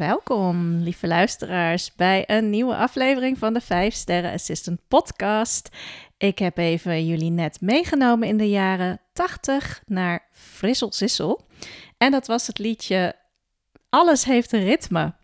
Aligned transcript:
Welkom, 0.00 0.76
lieve 0.76 1.06
luisteraars, 1.06 1.94
bij 1.94 2.24
een 2.26 2.50
nieuwe 2.50 2.76
aflevering 2.76 3.38
van 3.38 3.52
de 3.52 3.60
5 3.60 3.94
Sterren 3.94 4.32
Assistant 4.32 4.80
Podcast. 4.88 5.68
Ik 6.16 6.38
heb 6.38 6.58
even 6.58 7.06
jullie 7.06 7.30
net 7.30 7.60
meegenomen 7.60 8.28
in 8.28 8.36
de 8.36 8.48
jaren 8.48 9.00
80 9.12 9.82
naar 9.86 10.28
Frissel 10.32 10.92
Sissel. 10.92 11.46
En 11.98 12.10
dat 12.10 12.26
was 12.26 12.46
het 12.46 12.58
liedje 12.58 13.14
Alles 13.88 14.24
heeft 14.24 14.52
een 14.52 14.64
ritme. 14.64 15.14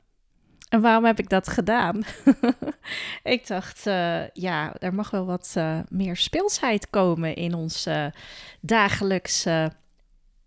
En 0.69 0.81
waarom 0.81 1.05
heb 1.05 1.19
ik 1.19 1.29
dat 1.29 1.49
gedaan? 1.49 2.03
ik 3.23 3.47
dacht, 3.47 3.87
uh, 3.87 4.29
ja, 4.29 4.75
er 4.79 4.95
mag 4.95 5.11
wel 5.11 5.27
wat 5.27 5.55
uh, 5.59 5.79
meer 5.89 6.17
speelsheid 6.17 6.91
komen 6.91 7.35
in 7.35 7.55
ons 7.55 7.87
uh, 7.87 8.07
dagelijkse 8.61 9.73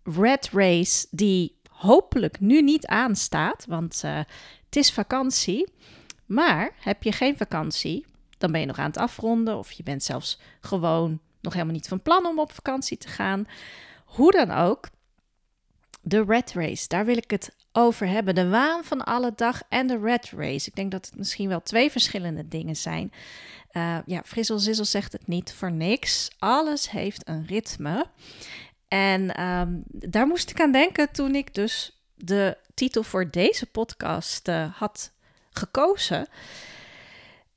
red 0.02 0.50
race, 0.52 1.06
die 1.10 1.59
hopelijk 1.80 2.40
nu 2.40 2.62
niet 2.62 2.86
aanstaat, 2.86 3.64
want 3.68 4.02
het 4.02 4.76
is 4.76 4.92
vakantie. 4.92 5.72
Maar 6.26 6.72
heb 6.80 7.02
je 7.02 7.12
geen 7.12 7.36
vakantie, 7.36 8.06
dan 8.38 8.52
ben 8.52 8.60
je 8.60 8.66
nog 8.66 8.78
aan 8.78 8.86
het 8.86 8.96
afronden 8.96 9.58
of 9.58 9.72
je 9.72 9.82
bent 9.82 10.02
zelfs 10.02 10.38
gewoon 10.60 11.20
nog 11.40 11.52
helemaal 11.52 11.74
niet 11.74 11.88
van 11.88 12.02
plan 12.02 12.26
om 12.26 12.38
op 12.38 12.52
vakantie 12.52 12.96
te 12.96 13.08
gaan. 13.08 13.46
Hoe 14.04 14.32
dan 14.32 14.50
ook, 14.50 14.88
de 16.02 16.24
red 16.24 16.52
race, 16.52 16.88
daar 16.88 17.04
wil 17.04 17.16
ik 17.16 17.30
het 17.30 17.56
over 17.72 18.08
hebben. 18.08 18.34
De 18.34 18.48
waan 18.48 18.84
van 18.84 19.04
alle 19.04 19.32
dag 19.36 19.62
en 19.68 19.86
de 19.86 19.98
red 19.98 20.30
race. 20.36 20.68
Ik 20.68 20.74
denk 20.74 20.90
dat 20.90 21.06
het 21.06 21.16
misschien 21.16 21.48
wel 21.48 21.62
twee 21.62 21.90
verschillende 21.90 22.48
dingen 22.48 22.76
zijn. 22.76 23.12
Uh, 23.72 23.98
ja, 24.06 24.22
Frissel 24.24 24.58
Zissel 24.58 24.84
zegt 24.84 25.12
het 25.12 25.26
niet 25.26 25.52
voor 25.52 25.72
niks. 25.72 26.30
Alles 26.38 26.90
heeft 26.90 27.28
een 27.28 27.46
ritme. 27.46 28.06
En 28.90 29.42
um, 29.42 29.82
daar 29.86 30.26
moest 30.26 30.50
ik 30.50 30.60
aan 30.60 30.72
denken 30.72 31.10
toen 31.10 31.34
ik 31.34 31.54
dus 31.54 32.02
de 32.14 32.56
titel 32.74 33.02
voor 33.02 33.30
deze 33.30 33.66
podcast 33.66 34.48
uh, 34.48 34.74
had 34.74 35.12
gekozen. 35.50 36.28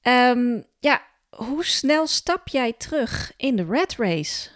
Um, 0.02 0.64
ja, 0.80 1.02
hoe 1.30 1.66
snel 1.66 2.08
stap 2.08 2.48
jij 2.48 2.74
terug 2.74 3.34
in 3.38 3.56
de 3.56 3.66
red 3.66 3.96
race? 3.96 4.50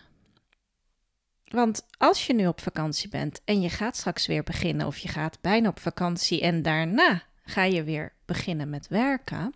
Want 1.44 1.86
als 1.98 2.28
je 2.28 2.34
nu 2.34 2.48
op 2.48 2.62
vakantie 2.62 3.10
bent 3.10 3.42
en 3.46 3.62
je 3.62 3.70
gaat 3.70 3.98
straks 3.98 4.26
weer 4.26 4.44
beginnen, 4.44 4.88
of 4.88 4.98
je 4.98 5.08
gaat 5.08 5.42
bijna 5.42 5.70
op 5.70 5.80
vakantie 5.80 6.42
en 6.42 6.62
daarna 6.62 7.24
ga 7.44 7.64
je 7.64 7.84
weer 7.84 8.14
beginnen 8.26 8.70
met 8.70 8.88
werken. 8.88 9.54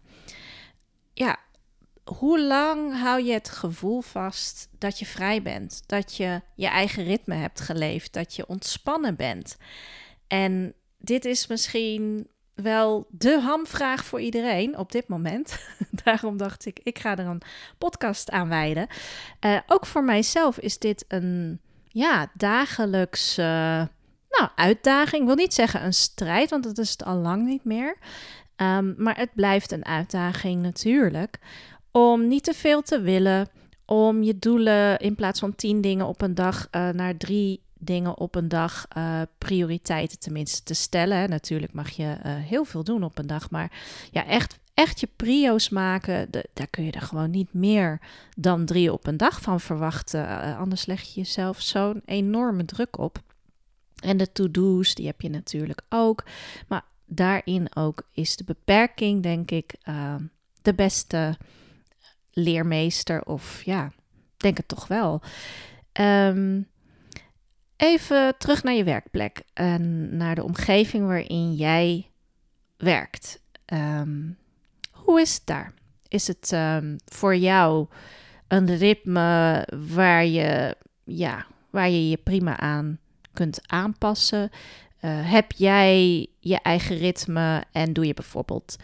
Ja, 1.14 1.40
hoe 2.18 2.42
lang 2.42 3.00
hou 3.00 3.24
je 3.24 3.34
het 3.34 3.50
gevoel 3.50 4.02
vast 4.02 4.70
dat 4.78 5.00
je 5.00 5.06
vrij 5.06 5.42
bent, 5.42 5.84
dat 5.86 6.16
je 6.16 6.42
je 6.56 6.68
eigen 6.68 7.04
ritme 7.04 7.36
hebt 7.36 7.62
geleefd, 7.62 8.14
dat 8.14 8.36
je 8.36 8.48
ontspannen 8.48 9.16
bent? 9.16 9.58
En 10.28 10.74
dit 10.98 11.26
is 11.26 11.48
misschien 11.48 12.28
wel 12.54 13.08
de 13.10 13.40
hamvraag 13.40 14.06
voor 14.06 14.22
iedereen 14.22 14.78
op 14.78 14.92
dit 14.92 15.08
moment. 15.08 15.58
Daarom 16.04 16.38
dacht 16.38 16.66
ik, 16.66 16.80
ik 16.84 17.00
ga 17.00 17.18
er 17.18 17.26
een 17.26 17.42
podcast 17.78 18.32
aan 18.32 18.50
wijden. 18.50 18.88
Uh, 19.46 19.60
ook 19.68 19.86
voor 19.86 20.04
mijzelf 20.04 20.60
is 20.60 20.78
dit 20.78 21.06
een 21.08 21.60
ja, 21.88 22.32
dagelijks 22.34 23.36
nou, 23.36 24.50
uitdaging. 24.56 25.22
Ik 25.22 25.28
wil 25.28 25.36
niet 25.36 25.54
zeggen 25.54 25.84
een 25.84 25.94
strijd, 25.94 26.50
want 26.50 26.64
dat 26.64 26.78
is 26.78 26.92
het 26.92 27.04
al 27.04 27.16
lang 27.16 27.46
niet 27.46 27.64
meer. 27.64 27.98
Um, 28.62 28.96
maar 28.98 29.18
het 29.18 29.34
blijft 29.34 29.72
een 29.72 29.86
uitdaging 29.86 30.62
natuurlijk. 30.62 31.40
Om 31.92 32.28
niet 32.28 32.44
te 32.44 32.54
veel 32.54 32.82
te 32.82 33.02
willen. 33.02 33.48
Om 33.86 34.24
je 34.24 34.40
doelen 34.40 35.00
in 35.00 35.16
plaats 35.16 35.40
van 35.40 35.56
tien 35.56 35.82
dingen 35.82 36.08
op 36.08 36.22
een 36.22 36.36
dag 36.36 36.68
uh, 36.72 36.90
naar 36.90 37.18
drie 37.18 37.62
dingen 37.78 38.18
op 38.18 38.36
een 38.36 38.48
dag 38.48 38.88
uh, 38.98 39.22
prioriteiten 39.38 40.20
tenminste 40.20 40.64
te 40.64 40.74
stellen. 40.74 41.30
Natuurlijk 41.30 41.74
mag 41.74 41.90
je 41.90 42.04
uh, 42.04 42.16
heel 42.24 42.64
veel 42.64 42.84
doen 42.84 43.04
op 43.04 43.18
een 43.18 43.28
dag, 43.28 43.50
maar 43.50 43.72
ja, 44.12 44.26
echt, 44.26 44.60
echt 44.74 45.00
je 45.00 45.08
prio's 45.16 45.70
maken, 45.70 46.28
daar 46.54 46.68
kun 46.70 46.84
je 46.84 46.92
er 46.92 47.02
gewoon 47.02 47.32
niet 47.32 47.54
meer 47.54 48.00
dan 48.38 48.66
drie 48.66 48.94
op 48.94 49.08
een 49.08 49.18
dag 49.18 49.42
van 49.42 49.60
verwachten. 49.60 50.58
Anders 50.58 50.86
leg 50.86 51.02
je 51.02 51.20
jezelf 51.20 51.62
zo'n 51.62 52.02
enorme 52.06 52.66
druk 52.66 52.98
op. 52.98 53.20
En 54.04 54.18
de 54.18 54.32
to-do's, 54.32 54.96
die 54.96 55.06
heb 55.06 55.22
je 55.22 55.30
natuurlijk 55.30 55.82
ook. 55.90 56.24
Maar 56.68 56.84
daarin 57.06 57.76
ook 57.76 58.08
is 58.12 58.36
de 58.36 58.44
beperking, 58.44 59.24
denk 59.24 59.52
ik, 59.52 59.76
de 60.62 60.74
beste 60.74 61.38
leermeester. 62.32 63.24
Of 63.24 63.64
ja, 63.64 63.92
denk 64.38 64.58
het 64.58 64.68
toch 64.68 64.88
wel. 64.88 65.22
Um, 66.00 66.70
Even 67.82 68.38
terug 68.38 68.64
naar 68.64 68.74
je 68.74 68.84
werkplek 68.84 69.42
en 69.54 70.18
naar 70.18 70.36
de 70.36 70.44
omgeving 70.44 71.06
waarin 71.06 71.54
jij 71.54 72.10
werkt. 72.78 73.42
Um, 73.74 74.38
hoe 74.92 75.22
is 75.22 75.34
het 75.34 75.46
daar? 75.46 75.74
Is 76.08 76.28
het 76.28 76.52
um, 76.52 76.96
voor 77.06 77.36
jou 77.36 77.88
een 78.48 78.76
ritme 78.78 79.68
waar 79.88 80.26
je, 80.26 80.78
ja, 81.04 81.46
waar 81.70 81.90
je 81.90 82.10
je 82.10 82.18
prima 82.18 82.58
aan 82.58 83.00
kunt 83.34 83.60
aanpassen? 83.68 84.50
Uh, 85.02 85.32
heb 85.32 85.52
jij 85.52 86.28
je 86.40 86.60
eigen 86.62 86.98
ritme 86.98 87.64
en 87.72 87.94
doe 87.94 88.06
je 88.06 88.14
bijvoorbeeld 88.14 88.76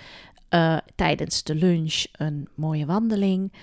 uh, 0.50 0.78
tijdens 0.96 1.44
de 1.44 1.56
lunch 1.56 2.06
een 2.12 2.50
mooie 2.56 2.86
wandeling? 2.86 3.54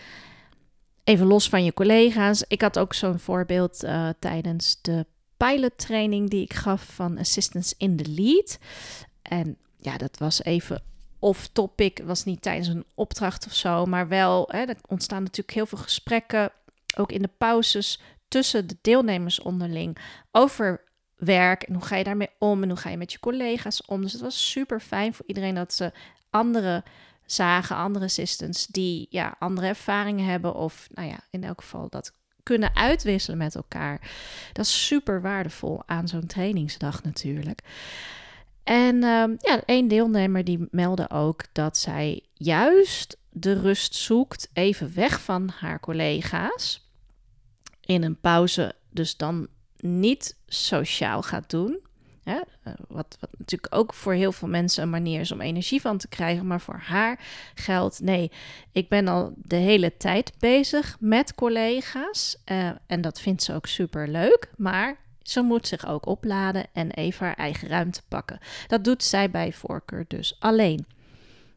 Even 1.05 1.27
los 1.27 1.49
van 1.49 1.65
je 1.65 1.72
collega's. 1.72 2.45
Ik 2.49 2.61
had 2.61 2.78
ook 2.78 2.95
zo'n 2.95 3.19
voorbeeld 3.19 3.84
uh, 3.84 4.09
tijdens 4.19 4.78
de 4.83 5.06
pilottraining 5.37 6.31
die 6.31 6.43
ik 6.43 6.55
gaf 6.55 6.83
van 6.94 7.19
Assistance 7.19 7.75
in 7.78 7.97
the 7.97 8.11
Lead. 8.11 8.59
En 9.23 9.56
ja, 9.78 9.97
dat 9.97 10.19
was 10.19 10.43
even 10.43 10.83
off-topic. 11.19 12.00
was 12.05 12.25
niet 12.25 12.43
tijdens 12.43 12.69
een 12.69 12.84
opdracht 12.94 13.47
of 13.47 13.55
zo, 13.55 13.87
maar 13.87 14.09
wel. 14.09 14.49
Hè, 14.50 14.59
er 14.59 14.77
ontstaan 14.89 15.23
natuurlijk 15.23 15.56
heel 15.56 15.67
veel 15.67 15.78
gesprekken, 15.78 16.50
ook 16.97 17.12
in 17.12 17.23
de 17.23 17.31
pauzes 17.39 18.00
tussen 18.28 18.67
de 18.67 18.77
deelnemers 18.81 19.41
onderling, 19.41 19.99
over 20.33 20.83
werk 21.17 21.62
en 21.62 21.75
hoe 21.75 21.84
ga 21.84 21.97
je 21.97 22.05
daarmee 22.05 22.31
om 22.39 22.62
en 22.62 22.69
hoe 22.69 22.78
ga 22.78 22.91
je 22.91 22.97
met 22.97 23.12
je 23.12 23.21
collega's 23.21 23.83
om. 23.87 24.00
Dus 24.03 24.12
het 24.12 24.21
was 24.21 24.50
super 24.50 24.81
fijn 24.81 25.15
voor 25.15 25.27
iedereen 25.27 25.55
dat 25.55 25.75
ze 25.75 25.93
andere 26.34 26.83
zagen, 27.27 27.77
andere 27.77 28.05
assistants 28.05 28.67
die 28.67 29.06
ja, 29.11 29.37
andere 29.39 29.67
ervaringen 29.67 30.27
hebben 30.27 30.55
of 30.55 30.89
nou 30.95 31.09
ja, 31.09 31.19
in 31.31 31.45
elk 31.45 31.61
geval 31.61 31.89
dat 31.89 32.12
kunnen 32.43 32.77
uitwisselen 32.77 33.39
met 33.39 33.55
elkaar. 33.55 34.11
Dat 34.53 34.65
is 34.65 34.87
super 34.87 35.21
waardevol 35.21 35.83
aan 35.87 36.09
zo'n 36.09 36.27
trainingsdag 36.27 37.03
natuurlijk. 37.03 37.61
En 38.62 39.05
um, 39.05 39.37
ja, 39.39 39.62
één 39.65 39.89
deelnemer 39.89 40.44
die 40.44 40.69
meldde 40.71 41.11
ook 41.11 41.44
dat 41.53 41.77
zij 41.77 42.23
juist 42.33 43.17
de 43.31 43.61
rust 43.61 43.94
zoekt, 43.94 44.50
even 44.53 44.94
weg 44.94 45.21
van 45.21 45.50
haar 45.59 45.81
collega's. 45.81 46.89
In 47.81 48.03
een 48.03 48.21
pauze 48.21 48.75
dus 48.91 49.17
dan 49.17 49.49
niet 49.77 50.37
sociaal 50.47 51.23
gaat 51.23 51.50
doen. 51.50 51.78
Eh, 52.25 52.73
wat, 52.89 53.17
wat 53.21 53.31
natuurlijk 53.39 53.75
ook 53.75 53.95
voor 53.95 54.12
heel 54.12 54.33
veel 54.33 54.49
mensen 54.49 54.83
een 54.83 54.91
manier 54.91 55.21
is 55.21 55.33
om 55.33 55.41
energie 55.41 55.81
van 55.81 55.99
te 55.99 56.09
krijgen. 56.09 56.47
Maar 56.47 56.61
voor 56.61 56.81
haar 56.85 57.21
geldt, 57.55 58.01
nee, 58.01 58.31
ik 58.73 58.89
ben 58.89 59.09
al 59.09 59.33
de 59.37 59.57
hele 59.57 59.97
tijd 59.97 60.33
bezig 60.39 60.97
met 61.01 61.35
collega's. 61.35 62.37
Uh, 62.47 62.71
en 62.87 63.01
dat 63.01 63.21
vindt 63.21 63.43
ze 63.43 63.55
ook 63.55 63.67
super 63.67 64.09
leuk. 64.09 64.50
Maar 64.56 64.97
ze 65.23 65.43
moet 65.43 65.67
zich 65.67 65.87
ook 65.87 66.06
opladen 66.06 66.67
en 66.73 66.91
even 66.91 67.26
haar 67.26 67.37
eigen 67.37 67.69
ruimte 67.69 68.03
pakken. 68.09 68.38
Dat 68.67 68.85
doet 68.85 69.05
zij 69.05 69.31
bij 69.31 69.53
voorkeur 69.53 70.05
dus 70.09 70.37
alleen. 70.38 70.87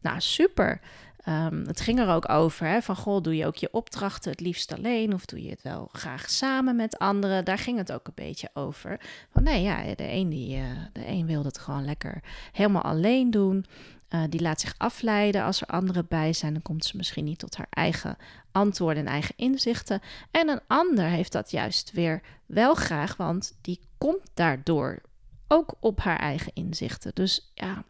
Nou, 0.02 0.20
super. 0.20 0.80
Um, 1.30 1.64
het 1.68 1.82
ging 1.82 2.00
er 2.00 2.10
ook 2.10 2.30
over, 2.30 2.68
hè, 2.68 2.82
van 2.82 2.96
goh, 2.96 3.22
doe 3.22 3.36
je 3.36 3.46
ook 3.46 3.56
je 3.56 3.72
opdrachten 3.72 4.32
het 4.32 4.40
liefst 4.40 4.74
alleen 4.74 5.14
of 5.14 5.26
doe 5.26 5.44
je 5.44 5.50
het 5.50 5.62
wel 5.62 5.90
graag 5.92 6.30
samen 6.30 6.76
met 6.76 6.98
anderen? 6.98 7.46
Daar 7.46 7.58
ging 7.58 7.78
het 7.78 7.92
ook 7.92 8.08
een 8.08 8.14
beetje 8.16 8.50
over. 8.54 9.00
Van 9.34 9.44
nee, 9.44 9.62
ja, 9.62 9.96
de 9.96 10.12
een, 10.12 10.30
die, 10.30 10.58
uh, 10.58 10.64
de 10.94 11.08
een 11.08 11.26
wil 11.26 11.44
het 11.44 11.58
gewoon 11.58 11.86
lekker 11.86 12.22
helemaal 12.52 12.82
alleen 12.82 13.32
doen. 13.32 13.66
Uh, 14.10 14.22
die 14.30 14.42
laat 14.42 14.62
zich 14.62 14.74
afleiden 14.78 15.44
als 15.44 15.62
er 15.62 15.68
anderen 15.68 16.06
bij 16.08 16.34
zijn. 16.34 16.54
Dan 16.54 16.62
komt 16.62 16.86
ze 16.86 16.98
misschien 16.98 17.26
niet 17.26 17.40
tot 17.40 17.56
haar 17.56 17.68
eigen 17.70 18.18
antwoorden 18.52 19.06
en 19.06 19.12
eigen 19.12 19.36
inzichten. 19.38 20.02
En 20.32 20.50
een 20.50 20.62
ander 20.68 21.06
heeft 21.06 21.32
dat 21.32 21.52
juist 21.52 21.92
weer 21.92 22.22
wel 22.46 22.76
graag, 22.76 23.16
want 23.16 23.58
die 23.62 23.80
komt 23.98 24.30
daardoor 24.34 25.02
ook 25.48 25.74
op 25.80 26.00
haar 26.00 26.20
eigen 26.20 26.52
inzichten. 26.54 27.12
Dus 27.14 27.52
ja, 27.54 27.84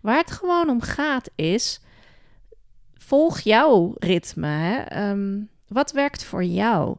waar 0.00 0.18
het 0.18 0.30
gewoon 0.30 0.68
om 0.68 0.80
gaat 0.80 1.30
is 1.34 1.80
volg 3.06 3.40
jouw 3.40 3.94
ritme. 3.98 4.46
Hè? 4.46 5.08
Um, 5.10 5.48
wat 5.68 5.92
werkt 5.92 6.24
voor 6.24 6.44
jou? 6.44 6.96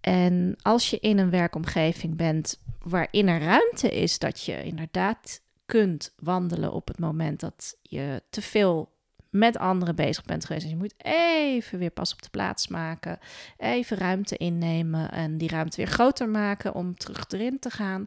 En 0.00 0.56
als 0.62 0.90
je 0.90 0.98
in 0.98 1.18
een 1.18 1.30
werkomgeving 1.30 2.16
bent 2.16 2.60
waarin 2.82 3.28
er 3.28 3.40
ruimte 3.40 3.90
is 3.90 4.18
dat 4.18 4.44
je 4.44 4.64
inderdaad 4.64 5.40
kunt 5.66 6.12
wandelen 6.18 6.72
op 6.72 6.88
het 6.88 6.98
moment 6.98 7.40
dat 7.40 7.76
je 7.82 8.22
te 8.30 8.42
veel 8.42 8.90
met 9.30 9.58
anderen 9.58 9.94
bezig 9.94 10.24
bent 10.24 10.44
geweest. 10.44 10.64
En 10.64 10.70
je 10.70 10.76
moet 10.76 10.94
even 11.04 11.78
weer 11.78 11.90
pas 11.90 12.12
op 12.12 12.22
de 12.22 12.30
plaats 12.30 12.68
maken. 12.68 13.18
Even 13.56 13.96
ruimte 13.96 14.36
innemen 14.36 15.10
en 15.10 15.38
die 15.38 15.48
ruimte 15.48 15.76
weer 15.76 15.86
groter 15.86 16.28
maken 16.28 16.74
om 16.74 16.96
terug 16.96 17.24
erin 17.28 17.58
te 17.58 17.70
gaan. 17.70 18.06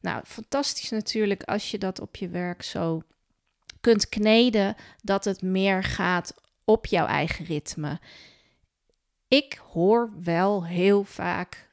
Nou, 0.00 0.22
fantastisch 0.24 0.90
natuurlijk 0.90 1.42
als 1.42 1.70
je 1.70 1.78
dat 1.78 2.00
op 2.00 2.16
je 2.16 2.28
werk 2.28 2.62
zo 2.62 3.02
kunt 3.80 4.08
kneden 4.08 4.74
dat 5.02 5.24
het 5.24 5.42
meer 5.42 5.84
gaat 5.84 6.34
op 6.64 6.86
jouw 6.86 7.06
eigen 7.06 7.44
ritme. 7.44 8.00
Ik 9.28 9.60
hoor 9.72 10.12
wel 10.22 10.64
heel 10.64 11.04
vaak 11.04 11.70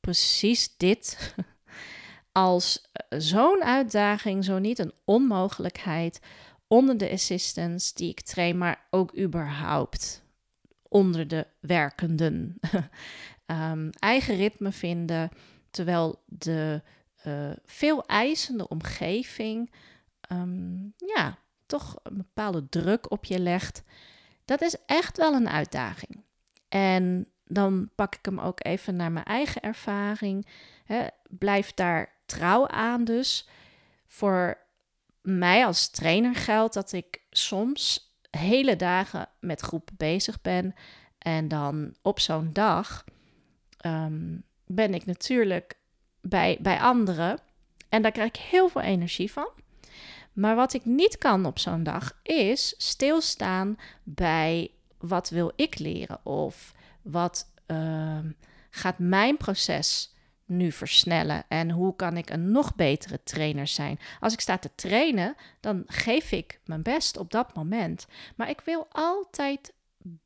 precies 0.00 0.76
dit 0.76 1.34
als 2.32 2.88
eh, 2.92 3.18
zo'n 3.18 3.64
uitdaging, 3.64 4.44
zo 4.44 4.58
niet 4.58 4.78
een 4.78 4.92
onmogelijkheid 5.04 6.20
onder 6.66 6.98
de 6.98 7.10
assistants 7.10 7.92
die 7.92 8.10
ik 8.10 8.20
train, 8.20 8.58
maar 8.58 8.86
ook 8.90 9.18
überhaupt 9.18 10.22
onder 10.82 11.28
de 11.28 11.46
werkenden. 11.60 12.58
um, 13.46 13.90
eigen 13.98 14.36
ritme 14.36 14.72
vinden, 14.72 15.30
terwijl 15.70 16.22
de 16.26 16.82
uh, 17.26 17.50
veel 17.64 18.06
eisende 18.06 18.68
omgeving 18.68 19.72
ehm, 20.20 20.84
ja, 20.96 21.38
toch 21.66 21.96
een 22.02 22.16
bepaalde 22.16 22.68
druk 22.68 23.10
op 23.10 23.24
je 23.24 23.38
legt. 23.38 23.82
Dat 24.48 24.62
is 24.62 24.76
echt 24.86 25.16
wel 25.16 25.34
een 25.34 25.48
uitdaging. 25.48 26.22
En 26.68 27.26
dan 27.44 27.90
pak 27.94 28.14
ik 28.14 28.24
hem 28.24 28.38
ook 28.38 28.64
even 28.64 28.96
naar 28.96 29.12
mijn 29.12 29.24
eigen 29.24 29.62
ervaring. 29.62 30.46
Blijf 31.28 31.74
daar 31.74 32.12
trouw 32.26 32.68
aan 32.68 33.04
dus. 33.04 33.48
Voor 34.06 34.58
mij 35.22 35.66
als 35.66 35.90
trainer 35.90 36.34
geldt 36.34 36.74
dat 36.74 36.92
ik 36.92 37.22
soms 37.30 38.12
hele 38.30 38.76
dagen 38.76 39.28
met 39.40 39.60
groepen 39.60 39.94
bezig 39.96 40.40
ben. 40.40 40.74
En 41.18 41.48
dan 41.48 41.94
op 42.02 42.20
zo'n 42.20 42.52
dag 42.52 43.04
ehm, 43.76 44.36
ben 44.66 44.94
ik 44.94 45.06
natuurlijk 45.06 45.78
bij, 46.20 46.58
bij 46.60 46.80
anderen. 46.80 47.38
En 47.88 48.02
daar 48.02 48.12
krijg 48.12 48.28
ik 48.28 48.36
heel 48.36 48.68
veel 48.68 48.80
energie 48.80 49.32
van. 49.32 49.48
Maar 50.38 50.56
wat 50.56 50.72
ik 50.72 50.84
niet 50.84 51.18
kan 51.18 51.46
op 51.46 51.58
zo'n 51.58 51.82
dag 51.82 52.18
is 52.22 52.74
stilstaan 52.76 53.78
bij 54.02 54.70
wat 54.98 55.28
wil 55.28 55.52
ik 55.56 55.78
leren 55.78 56.26
of 56.26 56.74
wat 57.02 57.52
ehm, 57.66 58.30
gaat 58.70 58.98
mijn 58.98 59.36
proces 59.36 60.14
nu 60.44 60.72
versnellen 60.72 61.44
en 61.48 61.70
hoe 61.70 61.96
kan 61.96 62.16
ik 62.16 62.30
een 62.30 62.50
nog 62.50 62.74
betere 62.74 63.22
trainer 63.22 63.66
zijn? 63.66 63.98
Als 64.20 64.32
ik 64.32 64.40
sta 64.40 64.58
te 64.58 64.70
trainen, 64.74 65.34
dan 65.60 65.82
geef 65.86 66.32
ik 66.32 66.60
mijn 66.64 66.82
best 66.82 67.16
op 67.16 67.30
dat 67.30 67.54
moment. 67.54 68.06
Maar 68.36 68.50
ik 68.50 68.60
wil 68.60 68.86
altijd 68.90 69.72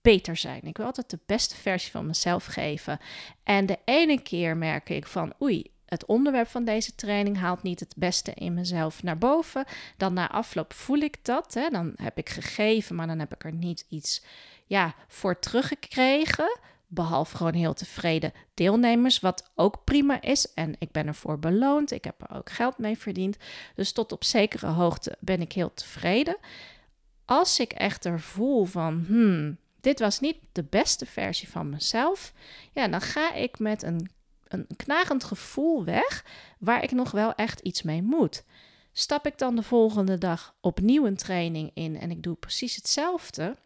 beter 0.03 0.37
zijn. 0.37 0.63
Ik 0.63 0.77
wil 0.77 0.87
altijd 0.87 1.11
de 1.11 1.19
beste 1.27 1.57
versie 1.57 1.91
van 1.91 2.07
mezelf 2.07 2.45
geven. 2.45 2.99
En 3.43 3.67
de 3.67 3.79
ene 3.85 4.21
keer 4.23 4.57
merk 4.57 4.89
ik 4.89 5.07
van 5.07 5.33
oei, 5.43 5.72
het 5.93 6.07
onderwerp 6.07 6.49
van 6.49 6.65
deze 6.65 6.95
training 6.95 7.39
haalt 7.39 7.63
niet 7.63 7.81
het 7.81 7.95
beste 7.97 8.33
in 8.35 8.55
mezelf 8.55 9.03
naar 9.03 9.19
boven. 9.19 9.65
Dan 9.97 10.15
na 10.15 10.31
afloop 10.31 10.73
voel 10.73 10.99
ik 10.99 11.17
dat. 11.23 11.55
Hè? 11.55 11.69
Dan 11.69 11.93
heb 11.97 12.19
ik 12.19 12.29
gegeven, 12.29 12.97
maar 12.97 13.07
dan 13.07 13.19
heb 13.19 13.35
ik 13.35 13.45
er 13.45 13.53
niet 13.53 13.85
iets 13.89 14.23
ja, 14.67 14.95
voor 15.09 15.39
teruggekregen. 15.39 16.59
Behalve 16.87 17.37
gewoon 17.37 17.55
heel 17.55 17.75
tevreden 17.75 18.33
deelnemers, 18.55 19.21
wat 19.21 19.51
ook 19.55 19.85
prima 19.85 20.23
is. 20.23 20.55
En 20.55 20.75
ik 20.79 20.91
ben 20.91 21.07
ervoor 21.07 21.39
beloond. 21.39 21.91
Ik 21.91 22.05
heb 22.05 22.21
er 22.21 22.37
ook 22.37 22.51
geld 22.51 22.79
mee 22.79 22.99
verdiend. 22.99 23.37
Dus 23.75 23.93
tot 23.93 24.13
op 24.13 24.25
zekere 24.25 24.67
hoogte 24.67 25.17
ben 25.21 25.41
ik 25.41 25.53
heel 25.53 25.75
tevreden. 25.75 26.37
Als 27.25 27.61
ik 27.61 27.73
echter 27.73 28.21
voel 28.21 28.65
van, 28.65 29.05
hmm, 29.07 29.57
dit 29.81 30.01
was 30.01 30.21
niet 30.21 30.37
de 30.53 30.65
beste 30.65 31.07
versie 31.07 31.49
van 31.49 31.71
mezelf, 31.71 32.33
ja, 32.73 32.89
dan 32.89 33.01
ga 33.01 33.35
ik 33.35 33.59
met 33.59 33.83
een, 33.83 34.11
een 34.53 34.67
knagend 34.77 35.25
gevoel 35.25 35.85
weg 35.85 36.25
waar 36.59 36.83
ik 36.83 36.91
nog 36.91 37.11
wel 37.11 37.35
echt 37.35 37.61
iets 37.61 37.83
mee 37.83 38.03
moet. 38.03 38.45
Stap 38.93 39.27
ik 39.27 39.39
dan 39.39 39.57
de 39.57 39.63
volgende 39.63 40.19
dag 40.19 40.55
opnieuw 40.61 41.07
een 41.07 41.17
training 41.17 41.71
in 41.75 42.01
en 42.01 42.11
ik 42.11 42.23
doe 42.23 42.35
precies 42.35 42.77
hetzelfde, 42.77 43.57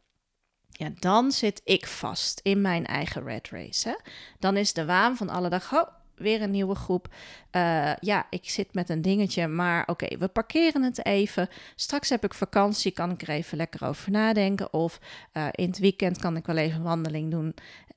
ja, 0.71 0.91
dan 0.99 1.33
zit 1.33 1.61
ik 1.65 1.87
vast 1.87 2.41
in 2.43 2.61
mijn 2.61 2.87
eigen 2.87 3.25
red 3.25 3.49
race. 3.49 3.89
Hè? 3.89 3.95
Dan 4.39 4.57
is 4.57 4.73
de 4.73 4.85
waan 4.85 5.17
van 5.17 5.29
alle 5.29 5.49
dag, 5.49 5.75
oh, 5.75 5.89
weer 6.17 6.43
een 6.43 6.51
nieuwe 6.51 6.75
groep. 6.75 7.09
Uh, 7.53 7.97
ja, 7.97 8.27
ik 8.31 8.49
zit 8.51 8.75
met 8.75 8.89
een 8.89 9.03
dingetje, 9.03 9.47
maar 9.47 9.87
oké, 9.87 10.19
we 10.19 10.29
parkeren 10.29 10.83
het 10.83 11.05
even. 11.05 11.49
Straks 11.75 12.09
heb 12.09 12.25
ik 12.25 12.35
vakantie, 12.35 12.93
kan 12.93 13.11
ik 13.11 13.23
er 13.23 13.29
even 13.29 13.57
lekker 13.57 13.87
over 13.87 14.11
nadenken. 14.11 14.73
Of 14.73 15.01
uh, 15.33 15.49
in 15.51 15.69
het 15.69 15.79
weekend 15.79 16.19
kan 16.19 16.37
ik 16.37 16.47
wel 16.47 16.57
even 16.57 16.77
een 16.77 16.83
wandeling 16.83 17.31
doen. 17.31 17.55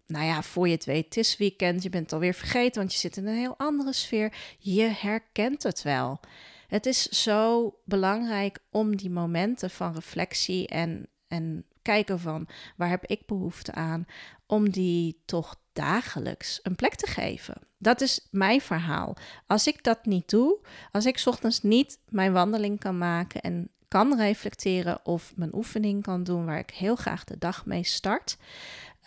Nou 0.09 0.25
ja, 0.25 0.41
voor 0.41 0.67
je 0.67 0.73
het 0.73 0.85
weet, 0.85 1.05
het 1.05 1.17
is 1.17 1.37
weekend, 1.37 1.83
je 1.83 1.89
bent 1.89 2.13
alweer 2.13 2.33
vergeten, 2.33 2.81
want 2.81 2.93
je 2.93 2.99
zit 2.99 3.17
in 3.17 3.27
een 3.27 3.35
heel 3.35 3.57
andere 3.57 3.93
sfeer. 3.93 4.33
Je 4.57 4.83
herkent 4.83 5.63
het 5.63 5.81
wel. 5.81 6.19
Het 6.67 6.85
is 6.85 7.01
zo 7.01 7.73
belangrijk 7.85 8.59
om 8.71 8.95
die 8.95 9.09
momenten 9.09 9.69
van 9.69 9.93
reflectie 9.93 10.67
en, 10.67 11.07
en 11.27 11.65
kijken 11.81 12.19
van 12.19 12.47
waar 12.75 12.89
heb 12.89 13.05
ik 13.05 13.25
behoefte 13.25 13.71
aan, 13.71 14.05
om 14.45 14.69
die 14.69 15.21
toch 15.25 15.55
dagelijks 15.73 16.59
een 16.63 16.75
plek 16.75 16.95
te 16.95 17.07
geven. 17.07 17.55
Dat 17.77 18.01
is 18.01 18.27
mijn 18.31 18.61
verhaal. 18.61 19.15
Als 19.47 19.67
ik 19.67 19.83
dat 19.83 20.05
niet 20.05 20.29
doe, 20.29 20.59
als 20.91 21.05
ik 21.05 21.21
ochtends 21.25 21.61
niet 21.61 21.99
mijn 22.07 22.31
wandeling 22.31 22.79
kan 22.79 22.97
maken 22.97 23.41
en 23.41 23.69
kan 23.87 24.17
reflecteren 24.17 25.05
of 25.05 25.33
mijn 25.35 25.55
oefening 25.55 26.03
kan 26.03 26.23
doen 26.23 26.45
waar 26.45 26.59
ik 26.59 26.69
heel 26.69 26.95
graag 26.95 27.23
de 27.23 27.37
dag 27.37 27.65
mee 27.65 27.83
start. 27.83 28.37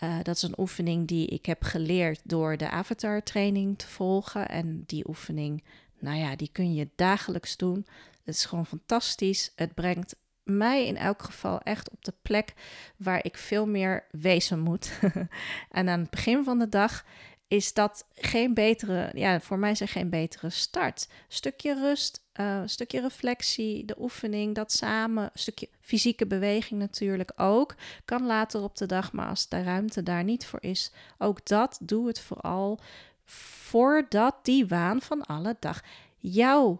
Uh, 0.03 0.17
dat 0.23 0.35
is 0.35 0.41
een 0.41 0.59
oefening 0.59 1.07
die 1.07 1.27
ik 1.27 1.45
heb 1.45 1.63
geleerd 1.63 2.19
door 2.23 2.57
de 2.57 2.69
avatar 2.69 3.23
training 3.23 3.77
te 3.77 3.87
volgen. 3.87 4.49
En 4.49 4.83
die 4.85 5.07
oefening, 5.07 5.63
nou 5.99 6.17
ja, 6.17 6.35
die 6.35 6.49
kun 6.51 6.73
je 6.73 6.89
dagelijks 6.95 7.57
doen. 7.57 7.85
Het 8.23 8.35
is 8.35 8.45
gewoon 8.45 8.65
fantastisch. 8.65 9.51
Het 9.55 9.73
brengt 9.73 10.15
mij 10.43 10.85
in 10.85 10.97
elk 10.97 11.21
geval 11.21 11.61
echt 11.61 11.89
op 11.89 12.03
de 12.03 12.13
plek 12.21 12.53
waar 12.97 13.25
ik 13.25 13.37
veel 13.37 13.67
meer 13.67 14.05
wezen 14.11 14.59
moet. 14.59 14.99
en 15.69 15.89
aan 15.89 15.99
het 15.99 16.09
begin 16.09 16.43
van 16.43 16.59
de 16.59 16.69
dag 16.69 17.05
is 17.47 17.73
dat 17.73 18.07
geen 18.13 18.53
betere, 18.53 19.09
ja, 19.13 19.39
voor 19.39 19.59
mij 19.59 19.75
er 19.79 19.87
geen 19.87 20.09
betere 20.09 20.49
start. 20.49 21.07
Stukje 21.27 21.73
rust, 21.73 22.23
uh, 22.39 22.61
stukje 22.65 23.01
reflectie, 23.01 23.85
de 23.85 23.95
oefening, 23.99 24.55
dat 24.55 24.71
samen, 24.71 25.31
stukje 25.33 25.69
fysieke 25.81 26.27
beweging 26.27 26.79
natuurlijk 26.79 27.31
ook. 27.35 27.75
Kan 28.05 28.25
later 28.25 28.61
op 28.61 28.75
de 28.75 28.85
dag, 28.85 29.11
maar 29.11 29.27
als 29.27 29.47
de 29.47 29.63
ruimte 29.63 30.03
daar 30.03 30.23
niet 30.23 30.45
voor 30.45 30.61
is, 30.61 30.91
ook 31.17 31.45
dat 31.45 31.77
doe 31.81 32.07
het 32.07 32.19
vooral 32.19 32.79
voordat 33.25 34.35
die 34.41 34.67
waan 34.67 35.01
van 35.01 35.25
alle 35.25 35.55
dag 35.59 35.83
jou 36.17 36.77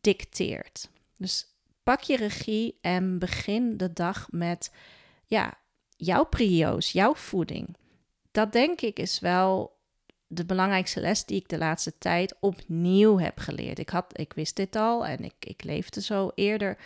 dicteert. 0.00 0.88
Dus 1.16 1.46
pak 1.82 2.00
je 2.00 2.16
regie 2.16 2.78
en 2.80 3.18
begin 3.18 3.76
de 3.76 3.92
dag 3.92 4.26
met 4.30 4.72
ja, 5.26 5.54
jouw 5.96 6.24
prio's, 6.24 6.92
jouw 6.92 7.14
voeding. 7.14 7.76
Dat 8.30 8.52
denk 8.52 8.80
ik 8.80 8.98
is 8.98 9.18
wel 9.18 9.71
de 10.34 10.44
belangrijkste 10.44 11.00
les 11.00 11.24
die 11.24 11.40
ik 11.40 11.48
de 11.48 11.58
laatste 11.58 11.92
tijd 11.98 12.34
opnieuw 12.40 13.18
heb 13.18 13.38
geleerd. 13.38 13.78
Ik, 13.78 13.88
had, 13.88 14.18
ik 14.18 14.32
wist 14.32 14.56
dit 14.56 14.76
al 14.76 15.06
en 15.06 15.24
ik, 15.24 15.34
ik 15.40 15.64
leefde 15.64 16.02
zo 16.02 16.30
eerder 16.34 16.76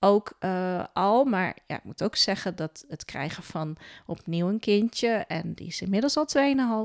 ook 0.00 0.36
uh, 0.40 0.84
al. 0.92 1.24
Maar 1.24 1.56
ja, 1.66 1.76
ik 1.76 1.84
moet 1.84 2.02
ook 2.02 2.16
zeggen 2.16 2.56
dat 2.56 2.84
het 2.88 3.04
krijgen 3.04 3.42
van 3.42 3.76
opnieuw 4.06 4.48
een 4.48 4.58
kindje, 4.58 5.08
en 5.08 5.54
die 5.54 5.66
is 5.66 5.82
inmiddels 5.82 6.16
al 6.16 6.26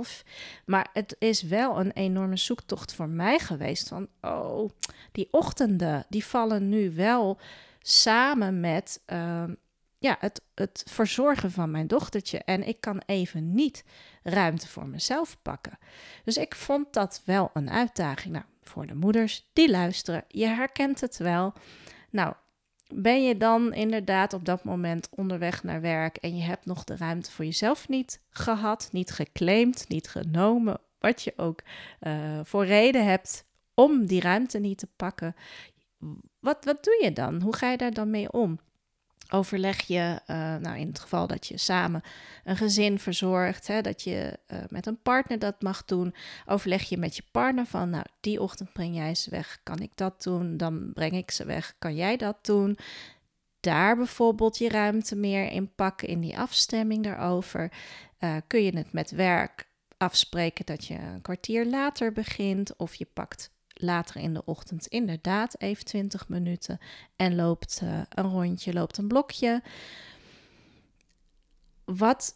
2,5. 0.05 0.23
Maar 0.65 0.89
het 0.93 1.15
is 1.19 1.41
wel 1.41 1.79
een 1.79 1.91
enorme 1.91 2.37
zoektocht 2.37 2.93
voor 2.93 3.09
mij 3.09 3.39
geweest. 3.39 3.87
Van 3.87 4.07
oh, 4.21 4.69
die 5.11 5.27
ochtenden, 5.31 6.05
die 6.09 6.25
vallen 6.25 6.69
nu 6.69 6.95
wel 6.95 7.39
samen 7.81 8.59
met 8.59 9.01
uh, 9.07 9.43
ja, 10.01 10.17
het, 10.19 10.41
het 10.55 10.83
verzorgen 10.89 11.51
van 11.51 11.71
mijn 11.71 11.87
dochtertje. 11.87 12.37
En 12.37 12.67
ik 12.67 12.81
kan 12.81 13.01
even 13.05 13.53
niet 13.53 13.83
ruimte 14.23 14.67
voor 14.67 14.87
mezelf 14.87 15.37
pakken. 15.41 15.77
Dus 16.23 16.37
ik 16.37 16.55
vond 16.55 16.93
dat 16.93 17.21
wel 17.25 17.49
een 17.53 17.69
uitdaging. 17.69 18.33
Nou, 18.33 18.45
voor 18.61 18.85
de 18.85 18.95
moeders 18.95 19.49
die 19.53 19.69
luisteren, 19.69 20.23
je 20.27 20.45
herkent 20.45 21.01
het 21.01 21.17
wel. 21.17 21.53
Nou, 22.09 22.33
ben 22.93 23.23
je 23.23 23.37
dan 23.37 23.73
inderdaad 23.73 24.33
op 24.33 24.45
dat 24.45 24.63
moment 24.63 25.09
onderweg 25.09 25.63
naar 25.63 25.81
werk 25.81 26.17
en 26.17 26.37
je 26.37 26.43
hebt 26.43 26.65
nog 26.65 26.83
de 26.83 26.95
ruimte 26.95 27.31
voor 27.31 27.45
jezelf 27.45 27.87
niet 27.87 28.21
gehad, 28.29 28.89
niet 28.91 29.11
geclaimd, 29.11 29.85
niet 29.87 30.09
genomen, 30.09 30.79
wat 30.99 31.21
je 31.21 31.33
ook 31.35 31.61
uh, 32.01 32.39
voor 32.43 32.65
reden 32.65 33.05
hebt 33.05 33.45
om 33.73 34.05
die 34.05 34.21
ruimte 34.21 34.59
niet 34.59 34.77
te 34.77 34.87
pakken. 34.95 35.35
Wat, 36.39 36.65
wat 36.65 36.83
doe 36.83 36.99
je 37.03 37.13
dan? 37.13 37.41
Hoe 37.41 37.55
ga 37.55 37.71
je 37.71 37.77
daar 37.77 37.93
dan 37.93 38.09
mee 38.09 38.31
om? 38.31 38.59
Overleg 39.33 39.81
je, 39.81 40.21
uh, 40.27 40.55
nou 40.55 40.77
in 40.77 40.87
het 40.87 40.99
geval 40.99 41.27
dat 41.27 41.47
je 41.47 41.57
samen 41.57 42.01
een 42.43 42.57
gezin 42.57 42.99
verzorgt, 42.99 43.67
hè, 43.67 43.81
dat 43.81 44.01
je 44.01 44.39
uh, 44.47 44.57
met 44.69 44.85
een 44.85 45.01
partner 45.01 45.39
dat 45.39 45.61
mag 45.61 45.85
doen, 45.85 46.15
overleg 46.45 46.83
je 46.83 46.97
met 46.97 47.15
je 47.15 47.23
partner 47.31 47.65
van, 47.65 47.89
nou 47.89 48.05
die 48.19 48.41
ochtend 48.41 48.73
breng 48.73 48.95
jij 48.95 49.15
ze 49.15 49.29
weg, 49.29 49.59
kan 49.63 49.79
ik 49.79 49.91
dat 49.95 50.23
doen? 50.23 50.57
Dan 50.57 50.93
breng 50.93 51.13
ik 51.13 51.31
ze 51.31 51.45
weg, 51.45 51.73
kan 51.79 51.95
jij 51.95 52.17
dat 52.17 52.45
doen? 52.45 52.77
Daar 53.59 53.95
bijvoorbeeld 53.95 54.57
je 54.57 54.69
ruimte 54.69 55.15
meer 55.15 55.51
in 55.51 55.75
pakken 55.75 56.07
in 56.07 56.19
die 56.19 56.37
afstemming 56.37 57.03
daarover. 57.03 57.71
Uh, 58.19 58.35
kun 58.47 58.63
je 58.63 58.77
het 58.77 58.93
met 58.93 59.11
werk 59.11 59.69
afspreken 59.97 60.65
dat 60.65 60.85
je 60.85 60.97
een 60.97 61.21
kwartier 61.21 61.65
later 61.65 62.11
begint 62.11 62.75
of 62.75 62.95
je 62.95 63.07
pakt 63.13 63.51
later 63.81 64.21
in 64.21 64.33
de 64.33 64.45
ochtend 64.45 64.87
inderdaad 64.87 65.55
even 65.59 65.85
20 65.85 66.29
minuten 66.29 66.79
en 67.15 67.35
loopt 67.35 67.79
uh, 67.83 68.01
een 68.09 68.29
rondje, 68.29 68.73
loopt 68.73 68.97
een 68.97 69.07
blokje. 69.07 69.61
Wat 71.85 72.35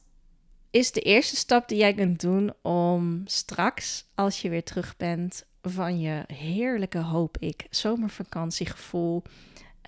is 0.70 0.92
de 0.92 1.02
eerste 1.02 1.36
stap 1.36 1.68
die 1.68 1.78
jij 1.78 1.94
kunt 1.94 2.22
doen 2.22 2.54
om 2.62 3.22
straks, 3.26 4.06
als 4.16 4.42
je 4.42 4.50
weer 4.50 4.64
terug 4.64 4.98
bent 4.98 5.46
van 5.62 6.00
je 6.00 6.24
heerlijke, 6.28 6.98
hoop 6.98 7.38
ik, 7.38 7.68
zomervakantiegevoel, 7.70 9.24